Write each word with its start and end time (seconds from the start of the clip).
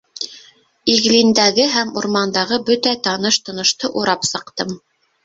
Иглиндәге 0.93 1.67
һәм 1.73 1.91
Урмандағы 2.01 2.59
бөтә 2.71 2.95
таныш-тоношто 3.09 3.93
урап 4.03 4.27
сыҡтым. 4.31 4.73